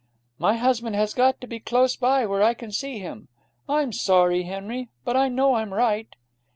[0.39, 3.27] My husband has got to be close by, where I can see him.
[3.69, 6.15] I'm sorry, Henry, but I know I'm right.'